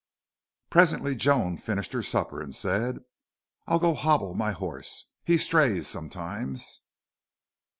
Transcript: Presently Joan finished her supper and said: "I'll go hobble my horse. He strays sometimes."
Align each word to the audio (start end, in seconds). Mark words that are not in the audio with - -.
Presently 0.71 1.13
Joan 1.13 1.57
finished 1.57 1.93
her 1.93 2.01
supper 2.01 2.41
and 2.41 2.55
said: 2.55 3.01
"I'll 3.67 3.77
go 3.77 3.93
hobble 3.93 4.33
my 4.33 4.51
horse. 4.51 5.07
He 5.25 5.37
strays 5.37 5.87
sometimes." 5.87 6.81